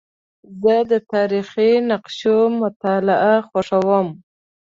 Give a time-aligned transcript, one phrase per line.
[0.61, 4.07] زه د تاریخي نقشو مطالعه خوښوم.